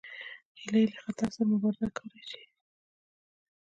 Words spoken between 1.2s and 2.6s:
سره مبارزه کولی شي